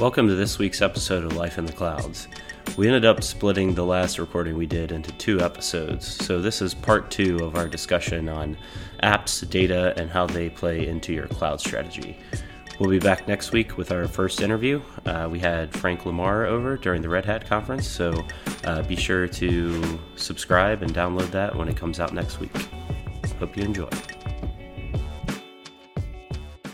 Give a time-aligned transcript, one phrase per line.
[0.00, 2.26] Welcome to this week's episode of Life in the Clouds.
[2.78, 6.72] We ended up splitting the last recording we did into two episodes, so this is
[6.72, 8.56] part two of our discussion on
[9.02, 12.16] apps, data, and how they play into your cloud strategy.
[12.78, 14.80] We'll be back next week with our first interview.
[15.04, 18.24] Uh, we had Frank Lamar over during the Red Hat conference, so
[18.64, 22.56] uh, be sure to subscribe and download that when it comes out next week.
[23.38, 23.90] Hope you enjoy.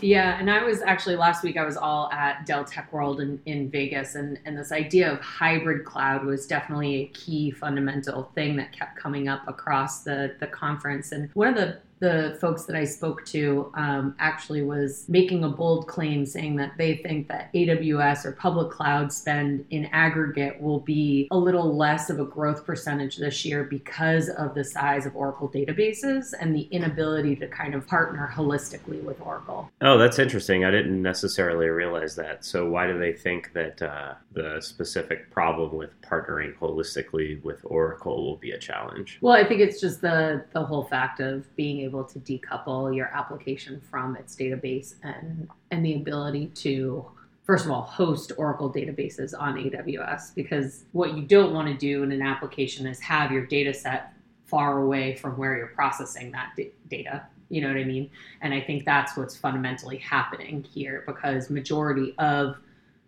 [0.01, 3.41] Yeah, and I was actually last week I was all at Dell Tech World in,
[3.45, 8.55] in Vegas and, and this idea of hybrid cloud was definitely a key fundamental thing
[8.57, 11.11] that kept coming up across the, the conference.
[11.11, 15.49] And one of the the folks that I spoke to um, actually was making a
[15.49, 20.79] bold claim saying that they think that AWS or public cloud spend in aggregate will
[20.79, 25.15] be a little less of a growth percentage this year because of the size of
[25.15, 29.69] Oracle databases and the inability to kind of partner holistically with Oracle.
[29.81, 30.65] Oh, that's interesting.
[30.65, 32.45] I didn't necessarily realize that.
[32.45, 38.25] So, why do they think that uh, the specific problem with partnering holistically with Oracle
[38.25, 39.17] will be a challenge?
[39.21, 43.07] Well, I think it's just the the whole fact of being able to decouple your
[43.07, 47.05] application from its database and and the ability to
[47.43, 52.03] first of all host oracle databases on aws because what you don't want to do
[52.03, 54.13] in an application is have your data set
[54.45, 58.09] far away from where you're processing that d- data you know what i mean?
[58.41, 62.57] And i think that's what's fundamentally happening here because majority of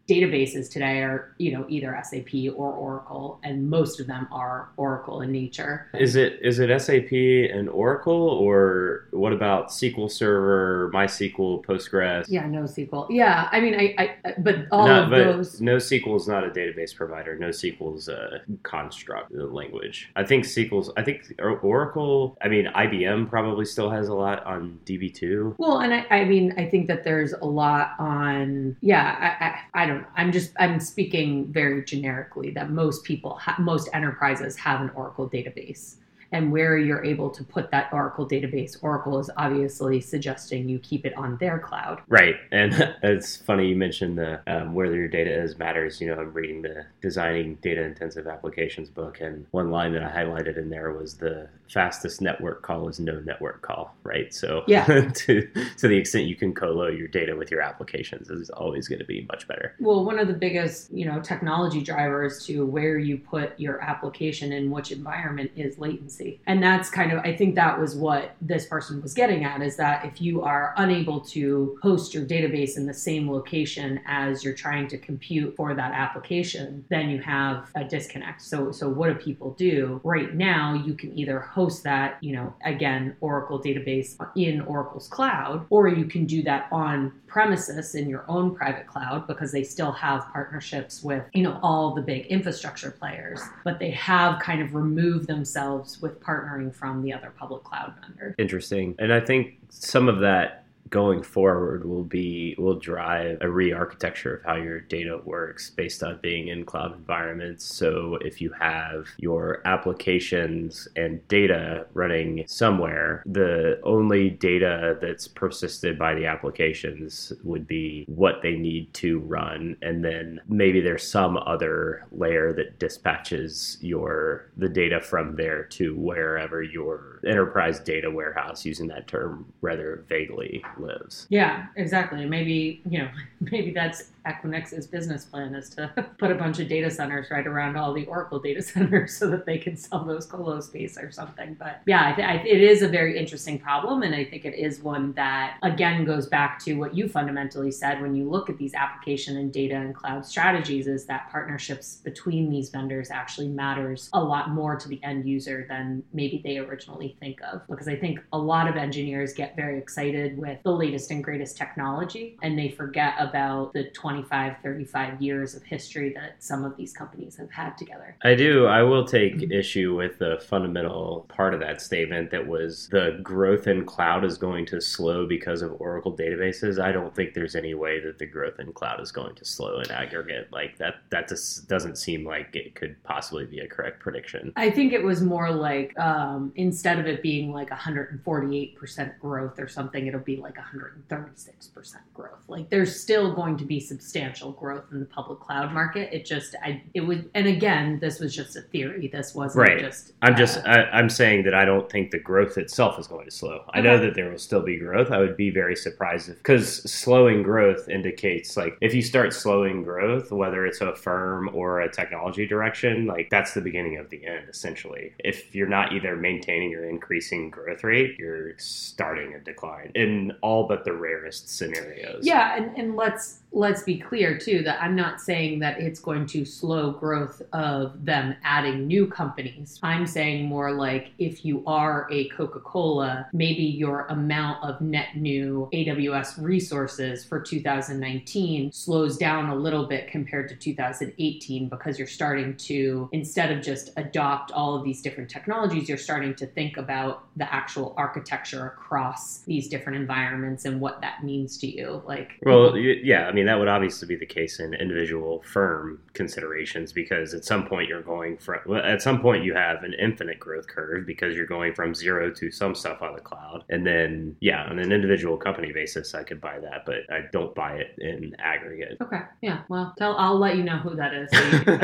[0.09, 5.21] databases today are you know either SAP or Oracle, and most of them are Oracle
[5.21, 5.87] in nature.
[5.93, 12.25] Is it is it SAP and Oracle, or what about SQL Server, MySQL, Postgres?
[12.27, 13.07] Yeah, NoSQL.
[13.09, 15.61] Yeah, I mean, I, I but all no, of but those.
[15.61, 17.37] NoSQL is not a database provider.
[17.37, 20.09] NoSQL is a construct a language.
[20.15, 20.91] I think SQL's.
[20.97, 22.37] I think Oracle.
[22.41, 25.55] I mean, IBM probably still has a lot on DB2.
[25.57, 28.75] Well, and I, I mean, I think that there's a lot on.
[28.81, 33.57] Yeah, I, I, I don't I'm just I'm speaking very generically that most people, ha-
[33.59, 35.95] most enterprises have an Oracle database
[36.31, 38.77] and where you're able to put that Oracle database.
[38.81, 42.01] Oracle is obviously suggesting you keep it on their cloud.
[42.07, 42.35] Right.
[42.51, 45.99] And it's funny you mentioned the um, where your data is matters.
[45.99, 50.11] You know, I'm reading the Designing Data Intensive Applications book, and one line that I
[50.11, 54.33] highlighted in there was the fastest network call is no network call, right?
[54.33, 54.85] So yeah.
[55.13, 55.47] to,
[55.77, 59.05] to the extent you can colo your data with your applications is always going to
[59.05, 59.75] be much better.
[59.79, 64.51] Well, one of the biggest, you know, technology drivers to where you put your application
[64.51, 66.41] in which environment is latency.
[66.47, 69.77] And that's kind of, I think that was what this person was getting at is
[69.77, 74.53] that if you are unable to host your database in the same location as you're
[74.53, 78.41] trying to compute for that application, then you have a disconnect.
[78.41, 80.01] So, so what do people do?
[80.03, 85.65] Right now, you can either host that, you know, again, Oracle database in Oracle's cloud,
[85.69, 89.91] or you can do that on premises in your own private cloud because they still
[89.91, 94.73] have partnerships with, you know, all the big infrastructure players, but they have kind of
[94.73, 98.33] removed themselves with partnering from the other public cloud vendor.
[98.37, 98.95] Interesting.
[98.97, 100.58] And I think some of that
[100.89, 106.19] going forward will be will drive a re-architecture of how your data works based on
[106.21, 107.65] being in cloud environments.
[107.65, 115.97] So if you have your applications and data running somewhere the only data that's persisted
[115.97, 119.77] by the applications would be what they need to run.
[119.81, 125.95] And then maybe there's some other layer that dispatches your the data from there to
[125.95, 131.27] wherever your enterprise data warehouse using that term rather vaguely lives.
[131.29, 132.25] Yeah, exactly.
[132.25, 133.09] Maybe, you know,
[133.39, 137.75] maybe that's Equinix's business plan is to put a bunch of data centers right around
[137.75, 141.55] all the Oracle data centers so that they can sell those colo space or something.
[141.59, 144.03] But yeah, I th- it is a very interesting problem.
[144.03, 148.01] And I think it is one that, again, goes back to what you fundamentally said
[148.01, 152.49] when you look at these application and data and cloud strategies is that partnerships between
[152.49, 157.15] these vendors actually matters a lot more to the end user than maybe they originally
[157.19, 157.61] think of.
[157.67, 161.57] Because I think a lot of engineers get very excited with the latest and greatest
[161.57, 166.75] technology and they forget about the 20 25, 35 years of history that some of
[166.75, 168.15] these companies have had together.
[168.23, 168.65] I do.
[168.65, 169.51] I will take mm-hmm.
[169.51, 174.37] issue with the fundamental part of that statement that was the growth in cloud is
[174.37, 176.81] going to slow because of Oracle databases.
[176.81, 179.79] I don't think there's any way that the growth in cloud is going to slow
[179.79, 180.49] in aggregate.
[180.51, 184.51] Like that, that just doesn't seem like it could possibly be a correct prediction.
[184.55, 189.67] I think it was more like um, instead of it being like 148% growth or
[189.67, 192.43] something, it'll be like 136% growth.
[192.47, 196.09] Like there's still going to be some substantial growth in the public cloud market.
[196.13, 199.07] It just, I, it would, and again, this was just a theory.
[199.07, 199.79] This wasn't Right.
[199.79, 200.13] just.
[200.21, 203.25] I'm uh, just I, I'm saying that I don't think the growth itself is going
[203.25, 203.63] to slow.
[203.73, 205.11] I know that there will still be growth.
[205.11, 209.83] I would be very surprised if because slowing growth indicates like if you start slowing
[209.83, 214.25] growth, whether it's a firm or a technology direction, like that's the beginning of the
[214.25, 215.13] end essentially.
[215.19, 220.67] If you're not either maintaining or increasing growth rate, you're starting a decline in all
[220.67, 222.25] but the rarest scenarios.
[222.25, 226.25] Yeah, and, and let's let's be clear too that I'm not saying that it's going
[226.27, 229.79] to slow growth of them adding new companies.
[229.81, 235.69] I'm saying more like if you are a Coca-Cola, maybe your amount of net new
[235.73, 242.55] AWS resources for 2019 slows down a little bit compared to 2018 because you're starting
[242.57, 247.25] to instead of just adopt all of these different technologies, you're starting to think about
[247.35, 252.01] the actual architecture across these different environments and what that means to you.
[252.05, 256.91] Like Well, yeah, I mean that would obviously be the case in individual firm considerations
[256.91, 260.67] because at some point you're going from at some point you have an infinite growth
[260.67, 264.63] curve because you're going from zero to some stuff on the cloud, and then yeah,
[264.65, 268.35] on an individual company basis, I could buy that, but I don't buy it in
[268.39, 268.97] aggregate.
[269.01, 269.21] Okay.
[269.41, 269.61] Yeah.
[269.69, 271.29] Well, tell I'll let you know who that is.
[271.31, 271.79] so you can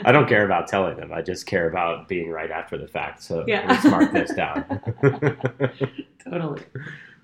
[0.05, 1.13] I don't care about telling them.
[1.13, 3.23] I just care about being right after the fact.
[3.23, 3.65] So Yeah.
[3.69, 4.65] let's mark this down.
[6.25, 6.63] totally.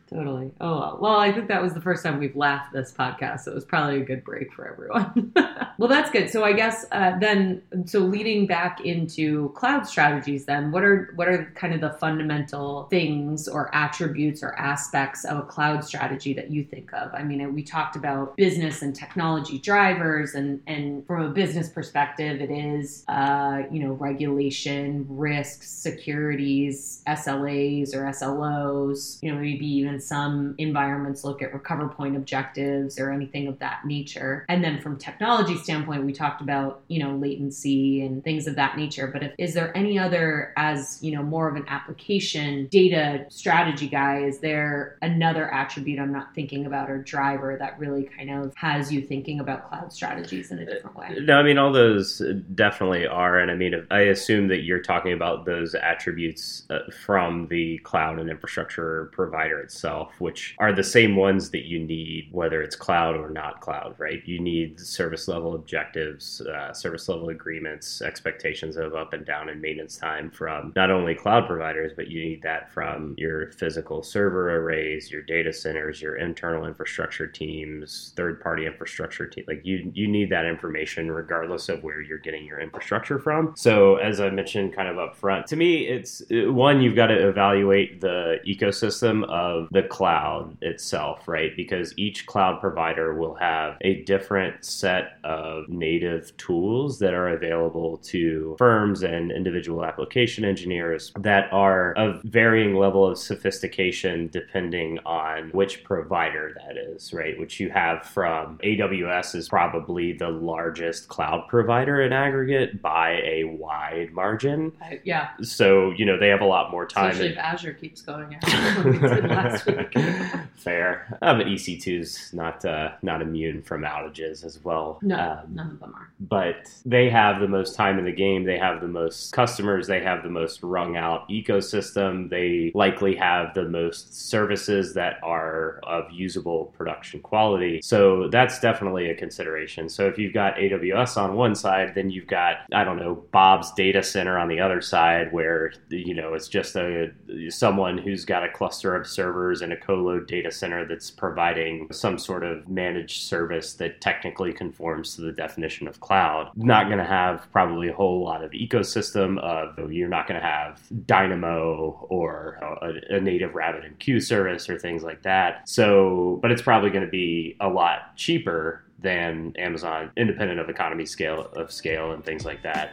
[0.09, 0.53] Totally.
[0.61, 1.19] Oh well.
[1.19, 4.01] I think that was the first time we've laughed this podcast, so it was probably
[4.01, 5.33] a good break for everyone.
[5.79, 6.31] well, that's good.
[6.31, 11.29] So I guess uh, then, so leading back into cloud strategies, then what are what
[11.29, 16.51] are kind of the fundamental things or attributes or aspects of a cloud strategy that
[16.51, 17.13] you think of?
[17.13, 22.41] I mean, we talked about business and technology drivers, and and from a business perspective,
[22.41, 29.23] it is uh, you know regulation, risks, securities, SLAs or SLOs.
[29.23, 33.85] You know, maybe even some environments look at recover point objectives or anything of that
[33.85, 34.45] nature.
[34.49, 38.77] And then from technology standpoint, we talked about you know latency and things of that
[38.77, 39.07] nature.
[39.07, 43.89] But if, is there any other, as you know, more of an application data strategy
[43.89, 44.21] guy?
[44.21, 48.93] Is there another attribute I'm not thinking about or driver that really kind of has
[48.93, 51.17] you thinking about cloud strategies in a different way?
[51.21, 52.23] No, I mean all those
[52.55, 57.49] definitely are, and I mean I assume that you're talking about those attributes uh, from
[57.49, 59.79] the cloud and infrastructure provider itself,
[60.19, 64.23] which are the same ones that you need whether it's cloud or not cloud, right?
[64.27, 69.61] You need service level objectives, uh, service level agreements, expectations of up and down and
[69.61, 74.57] maintenance time from not only cloud providers, but you need that from your physical server
[74.57, 79.45] arrays, your data centers, your internal infrastructure teams, third party infrastructure team.
[79.47, 83.55] Like you, you need that information regardless of where you're getting your infrastructure from.
[83.57, 87.29] So as I mentioned kind of up front, to me, it's one, you've got to
[87.29, 91.55] evaluate the ecosystem of the cloud itself, right?
[91.57, 97.99] Because each cloud provider will have a different set of native tools that are available
[97.99, 105.51] to firms and individual application engineers that are of varying level of sophistication depending on
[105.51, 107.39] which provider that is, right?
[107.39, 113.45] Which you have from AWS is probably the largest cloud provider in aggregate by a
[113.45, 114.73] wide margin.
[114.81, 117.11] I, yeah, So, you know, they have a lot more time.
[117.11, 119.68] especially and- if Azure keeps going out.
[119.69, 120.45] We did last week.
[120.57, 124.99] Fair, uh, but EC2 is not uh, not immune from outages as well.
[125.03, 126.11] No, Um, none of them are.
[126.21, 128.45] but they have the most time in the game.
[128.45, 129.87] They have the most customers.
[129.87, 132.29] They have the most wrung out ecosystem.
[132.31, 137.81] They likely have the most services that are of usable production quality.
[137.83, 139.89] So that's definitely a consideration.
[139.89, 143.73] So if you've got AWS on one side, then you've got, I don't know, Bob's
[143.75, 147.13] data center on the other side where, you know, it's just a
[147.51, 152.19] someone who's got a cluster of servers and a colo data center that's providing some
[152.19, 156.51] sort of managed service that technically conforms to the definition of cloud.
[156.57, 160.47] Not going to have probably a whole lot of ecosystem of you're not going to
[160.47, 165.69] have Dynamo or a, a native RabbitMQ service or things like that.
[165.69, 171.07] So, but it's probably going to be a lot cheaper than Amazon, independent of economy
[171.07, 172.93] scale of scale and things like that.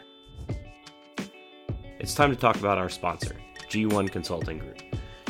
[2.00, 3.36] It's time to talk about our sponsor,
[3.69, 4.85] G1 Consulting Group.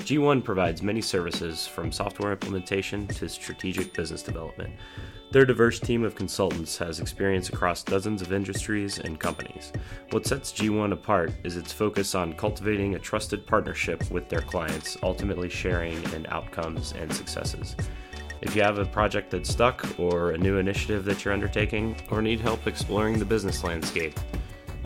[0.05, 4.75] G1 provides many services from software implementation to strategic business development.
[5.31, 9.73] Their diverse team of consultants has experience across dozens of industries and companies.
[10.11, 14.95] What sets G1 apart is its focus on cultivating a trusted partnership with their clients,
[15.01, 17.75] ultimately sharing in outcomes and successes.
[18.43, 22.21] If you have a project that's stuck, or a new initiative that you're undertaking, or
[22.21, 24.19] need help exploring the business landscape,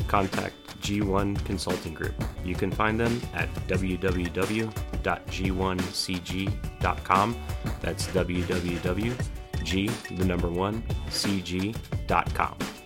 [0.08, 2.16] contact G1 Consulting Group.
[2.46, 7.36] You can find them at www www.g1cg.com.
[7.82, 12.79] That's www.g, the number one, cg.com.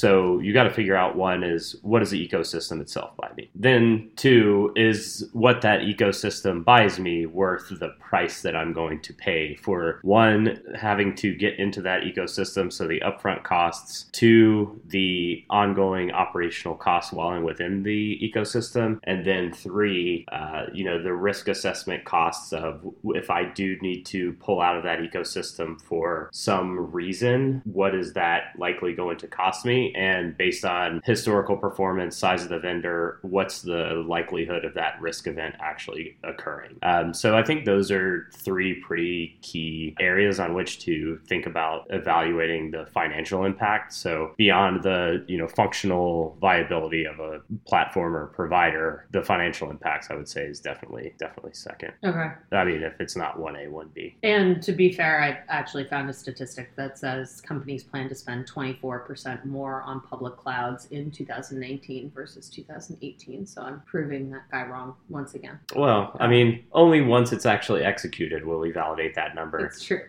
[0.00, 3.50] So you got to figure out one is what does the ecosystem itself buy me?
[3.54, 9.12] Then two is what that ecosystem buys me worth the price that I'm going to
[9.12, 15.44] pay for one having to get into that ecosystem, so the upfront costs, two the
[15.50, 21.12] ongoing operational costs while I'm within the ecosystem, and then three, uh, you know, the
[21.12, 26.30] risk assessment costs of if I do need to pull out of that ecosystem for
[26.32, 29.89] some reason, what is that likely going to cost me?
[29.94, 35.26] And based on historical performance, size of the vendor, what's the likelihood of that risk
[35.26, 36.76] event actually occurring?
[36.82, 41.86] Um, so I think those are three pretty key areas on which to think about
[41.90, 43.92] evaluating the financial impact.
[43.92, 50.10] So beyond the you know functional viability of a platform or provider, the financial impacts
[50.10, 51.92] I would say is definitely definitely second.
[52.04, 52.30] Okay.
[52.52, 54.16] I mean, if it's not one A, one B.
[54.22, 58.50] And to be fair, I actually found a statistic that says companies plan to spend
[58.50, 59.44] 24%
[59.80, 63.46] more on public clouds in 2019 versus 2018.
[63.46, 65.58] So I'm proving that guy wrong once again.
[65.74, 69.64] Well, I mean, only once it's actually executed will we validate that number.
[69.64, 70.02] It's true.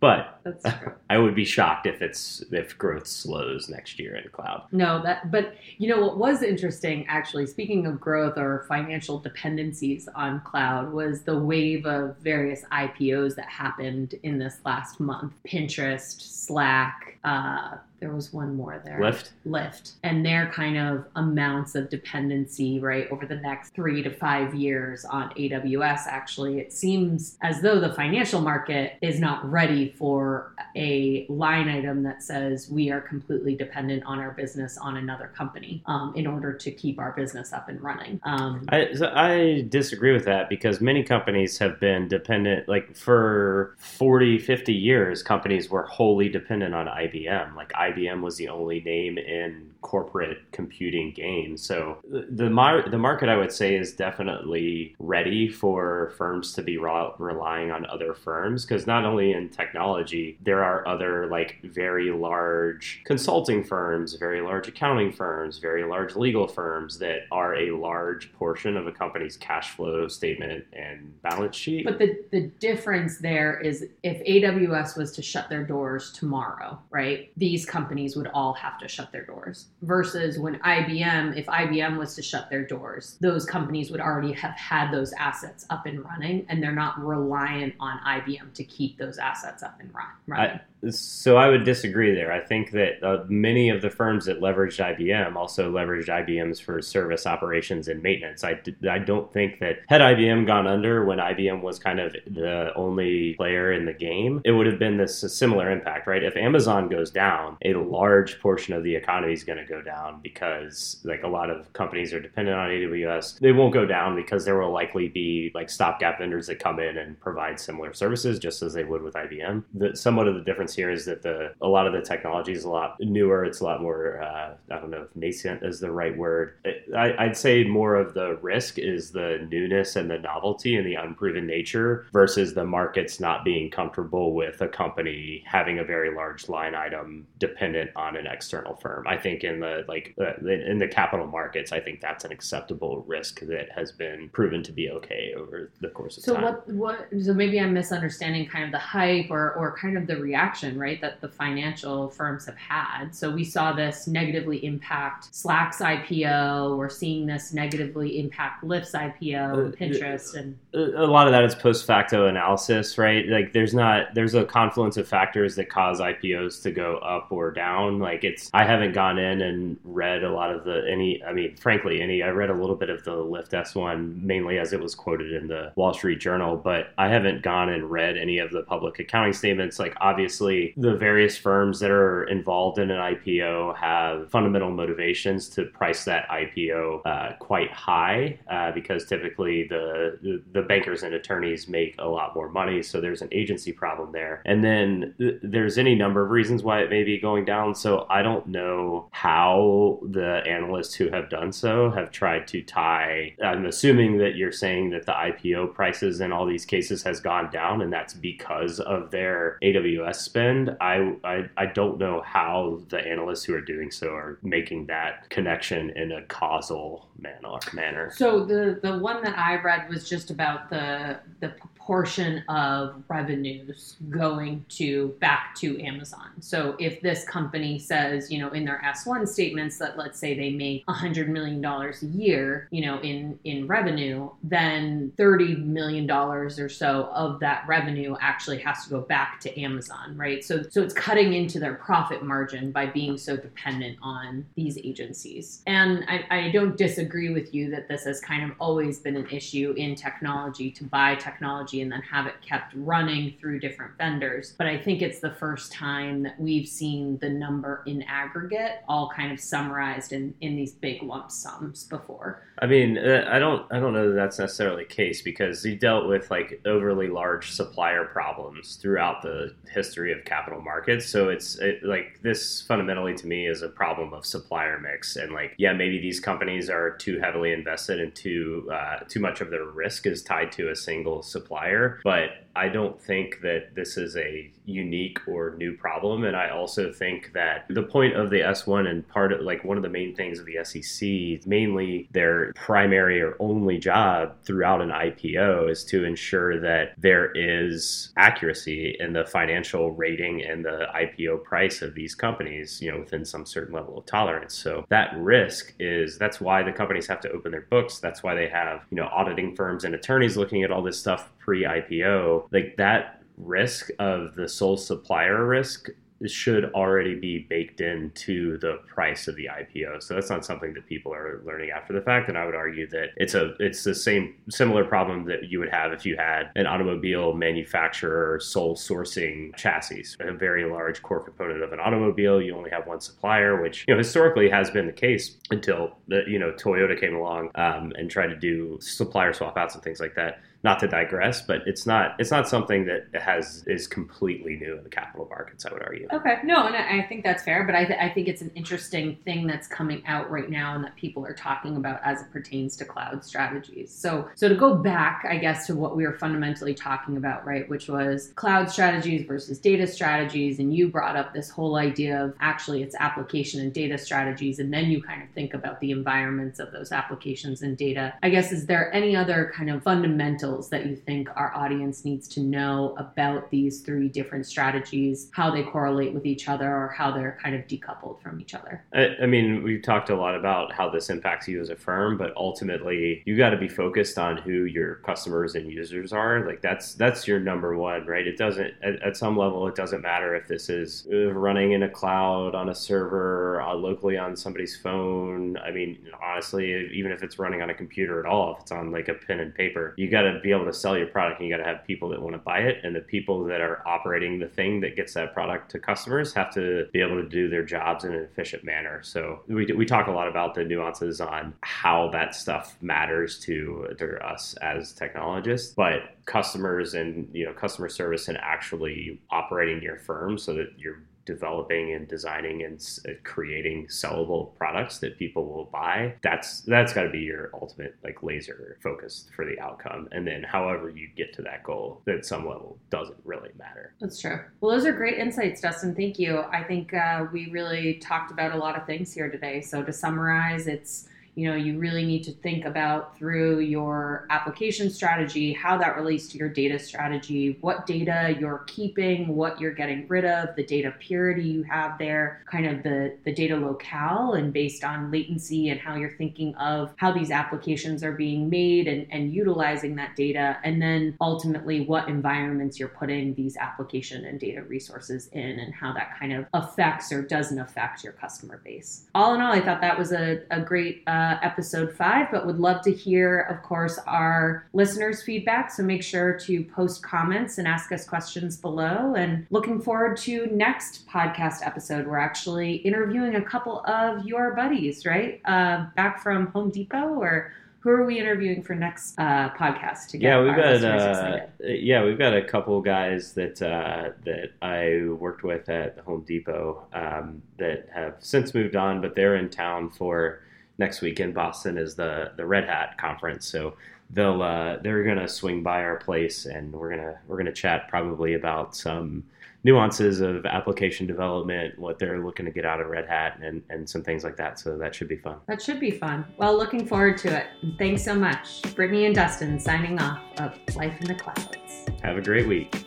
[0.00, 0.92] But That's true.
[1.10, 4.64] I would be shocked if it's if growth slows next year in cloud.
[4.72, 10.08] No, that but you know what was interesting actually speaking of growth or financial dependencies
[10.14, 15.32] on cloud was the wave of various IPOs that happened in this last month.
[15.46, 18.98] Pinterest, Slack, uh, there was one more there.
[18.98, 19.30] Lyft.
[19.46, 19.92] Lyft.
[20.02, 25.06] And their kind of amounts of dependency, right, over the next three to five years
[25.06, 26.06] on AWS.
[26.06, 30.33] Actually, it seems as though the financial market is not ready for
[30.76, 35.82] a line item that says we are completely dependent on our business on another company
[35.86, 38.20] um, in order to keep our business up and running.
[38.24, 44.38] Um, I, I disagree with that because many companies have been dependent, like for 40,
[44.38, 47.54] 50 years, companies were wholly dependent on IBM.
[47.54, 51.62] Like IBM was the only name in corporate computing games.
[51.62, 56.78] So the mar- the market, I would say, is definitely ready for firms to be
[56.78, 62.10] re- relying on other firms because not only in technology, there are other like very
[62.10, 68.32] large consulting firms, very large accounting firms, very large legal firms that are a large
[68.32, 71.84] portion of a company's cash flow statement and balance sheet.
[71.84, 77.30] But the, the difference there is if AWS was to shut their doors tomorrow, right?
[77.36, 79.66] These companies would all have to shut their doors.
[79.82, 84.52] Versus when IBM, if IBM was to shut their doors, those companies would already have
[84.52, 89.18] had those assets up and running, and they're not reliant on IBM to keep those
[89.18, 89.92] assets up and
[90.26, 90.60] running.
[90.90, 92.32] So I would disagree there.
[92.32, 96.80] I think that uh, many of the firms that leveraged IBM also leveraged IBM's for
[96.82, 98.44] service operations and maintenance.
[98.44, 98.60] I,
[98.98, 103.72] don't think that had IBM gone under when IBM was kind of the only player
[103.72, 106.22] in the game, it would have been this similar impact, right?
[106.22, 110.20] If Amazon goes down, a large portion of the economy is going to go down
[110.22, 113.38] because like a lot of companies are dependent on AWS.
[113.38, 116.98] They won't go down because there will likely be like stopgap vendors that come in
[116.98, 119.64] and provide similar services just as they would with IBM.
[119.74, 122.64] The, somewhat of the difference here is that the a lot of the technology is
[122.64, 123.44] a lot newer.
[123.44, 126.54] It's a lot more uh, I don't know if nascent is the right word.
[126.96, 130.94] I, I'd say more of the risk is the newness and the novelty and the
[130.94, 136.48] unproven nature versus the markets not being comfortable with a company having a very large
[136.48, 139.06] line item dependent on an external firm.
[139.06, 143.04] I think in the like uh, in the capital markets, I think that's an acceptable
[143.06, 146.44] risk that has been proven to be okay over the course of So time.
[146.44, 150.16] what what so maybe I'm misunderstanding kind of the hype or or kind of the
[150.16, 153.14] reaction, right, that the financial firms have had.
[153.14, 159.68] So we saw this negatively impact Slack's IPO, we're seeing this negatively impact Lyft's IPO,
[159.68, 163.26] Uh, Pinterest and a lot of that is post facto analysis, right?
[163.28, 167.50] Like there's not there's a confluence of factors that cause IPOs to go up or
[167.52, 167.98] down.
[167.98, 171.56] Like it's I haven't gone in and read a lot of the any I mean
[171.56, 174.94] frankly any I read a little bit of the Lyft S1 mainly as it was
[174.94, 178.62] quoted in the Wall Street Journal, but I haven't gone and read any of the
[178.62, 179.78] public accounting statements.
[179.78, 185.64] Like obviously the various firms that are involved in an IPO have fundamental motivations to
[185.64, 191.68] price that IPO uh, quite high uh, because typically the, the the bankers and attorneys
[191.68, 194.42] make a lot more money, so there's an agency problem there.
[194.44, 197.74] And then th- there's any number of reasons why it may be going down.
[197.74, 203.34] So I don't know how the analysts who have done so have tried to tie.
[203.42, 207.50] I'm assuming that you're saying that the IPO prices in all these cases has gone
[207.50, 210.76] down, and that's because of their AWS spend.
[210.80, 215.30] I, I I don't know how the analysts who are doing so are making that
[215.30, 217.34] connection in a causal manner.
[217.72, 218.10] Manner.
[218.14, 221.52] So the the one that I read was just about the the
[221.86, 226.30] portion of revenues going to back to Amazon.
[226.40, 230.50] So if this company says, you know, in their S1 statements that let's say they
[230.50, 237.10] make $100 million a year, you know, in in revenue, then $30 million or so
[237.12, 240.23] of that revenue actually has to go back to Amazon, right?
[240.40, 245.62] So so it's cutting into their profit margin by being so dependent on these agencies.
[245.66, 249.26] And I, I don't disagree with you that this has kind of always been an
[249.30, 254.54] issue in technology to buy technology and then have it kept running through different vendors.
[254.56, 259.10] But I think it's the first time that we've seen the number in aggregate all
[259.14, 262.42] kind of summarized in, in these big lump sums before.
[262.60, 265.74] I mean, uh, I don't, I don't know that that's necessarily the case because he
[265.74, 271.06] dealt with like overly large supplier problems throughout the history of capital markets.
[271.06, 275.32] So it's it, like this fundamentally to me is a problem of supplier mix, and
[275.32, 279.50] like yeah, maybe these companies are too heavily invested and too uh, too much of
[279.50, 284.16] their risk is tied to a single supplier, but I don't think that this is
[284.16, 286.24] a unique or new problem.
[286.24, 289.76] And I also think that the point of the S1 and part of like one
[289.76, 294.90] of the main things of the SEC, mainly their primary or only job throughout an
[294.90, 301.44] IPO is to ensure that there is accuracy in the financial rating and the IPO
[301.44, 304.54] price of these companies, you know, within some certain level of tolerance.
[304.54, 307.98] So that risk is that's why the companies have to open their books.
[307.98, 311.32] That's why they have, you know, auditing firms and attorneys looking at all this stuff
[311.38, 312.48] pre IPO.
[312.52, 315.88] Like that risk of the sole supplier risk
[316.30, 320.02] should already be baked into the price of the IPO.
[320.02, 322.28] So that's not something that people are learning after the fact.
[322.28, 325.70] And I would argue that it's a it's the same similar problem that you would
[325.70, 331.62] have if you had an automobile manufacturer sole sourcing chassis, a very large core component
[331.62, 332.40] of an automobile.
[332.40, 336.38] You only have one supplier, which you know historically has been the case until you
[336.38, 340.14] know Toyota came along um, and tried to do supplier swap outs and things like
[340.14, 344.78] that not to digress, but it's not it's not something that has is completely new
[344.78, 345.66] in the capital markets.
[345.66, 346.08] I would argue.
[346.10, 349.18] Okay, no, and I think that's fair, but I, th- I think it's an interesting
[349.26, 352.76] thing that's coming out right now and that people are talking about as it pertains
[352.78, 353.92] to cloud strategies.
[353.92, 357.68] So so to go back, I guess to what we were fundamentally talking about, right,
[357.68, 362.34] which was cloud strategies versus data strategies, and you brought up this whole idea of
[362.40, 366.58] actually it's application and data strategies, and then you kind of think about the environments
[366.58, 368.14] of those applications and data.
[368.22, 372.28] I guess is there any other kind of fundamental that you think our audience needs
[372.28, 377.10] to know about these three different strategies, how they correlate with each other, or how
[377.10, 378.84] they're kind of decoupled from each other?
[378.94, 382.16] I, I mean, we've talked a lot about how this impacts you as a firm,
[382.16, 386.46] but ultimately, you got to be focused on who your customers and users are.
[386.46, 388.26] Like that's that's your number one, right?
[388.26, 391.82] It doesn't at, at some level, it doesn't matter if this is uh, running in
[391.82, 395.56] a cloud on a server, uh, locally on somebody's phone.
[395.58, 398.90] I mean, honestly, even if it's running on a computer at all, if it's on
[398.90, 401.48] like a pen and paper, you got to be able to sell your product and
[401.48, 403.82] you got to have people that want to buy it and the people that are
[403.88, 407.48] operating the thing that gets that product to customers have to be able to do
[407.48, 409.02] their jobs in an efficient manner.
[409.02, 413.88] So we, we talk a lot about the nuances on how that stuff matters to,
[413.98, 419.96] to us as technologists but customers and you know customer service and actually operating your
[419.96, 425.64] firm so that you're developing and designing and uh, creating sellable products that people will
[425.66, 430.08] buy that's that's got to be your ultimate like laser focus for the outcome.
[430.12, 433.94] And then however you get to that goal at some level doesn't really matter.
[434.00, 434.40] That's true.
[434.60, 436.40] Well those are great insights dustin thank you.
[436.52, 439.60] I think uh, we really talked about a lot of things here today.
[439.60, 444.88] So to summarize it's you know you really need to think about through your application
[444.88, 450.06] strategy how that relates to your data strategy what data you're keeping what you're getting
[450.08, 454.52] rid of the data purity you have there kind of the the data locale and
[454.52, 459.06] based on latency and how you're thinking of how these applications are being made and,
[459.10, 464.62] and utilizing that data and then ultimately what environments you're putting these application and data
[464.62, 469.06] resources in and how that kind of affects or doesn't affect your customer base.
[469.14, 472.46] All in all i thought that was a, a great uh, uh, episode five, but
[472.46, 475.70] would love to hear, of course, our listeners' feedback.
[475.70, 479.14] So make sure to post comments and ask us questions below.
[479.14, 482.06] And looking forward to next podcast episode.
[482.06, 485.40] We're actually interviewing a couple of your buddies, right?
[485.44, 490.16] Uh, back from Home Depot or who are we interviewing for next uh, podcast to
[490.16, 495.06] get yeah we've got uh, yeah we've got a couple guys that uh, that I
[495.10, 499.50] worked with at the Home Depot um, that have since moved on but they're in
[499.50, 500.40] town for
[500.78, 503.46] next week in Boston is the the Red Hat conference.
[503.46, 503.74] So
[504.10, 508.34] they'll uh, they're gonna swing by our place and we're gonna we're gonna chat probably
[508.34, 509.24] about some
[509.64, 513.88] nuances of application development, what they're looking to get out of Red Hat, and, and
[513.88, 514.60] some things like that.
[514.60, 515.36] So that should be fun.
[515.46, 516.26] That should be fun.
[516.36, 517.46] Well, looking forward to it.
[517.78, 518.62] Thanks so much.
[518.74, 521.86] Brittany and Dustin signing off of Life in the Clouds.
[522.02, 522.84] Have a great week.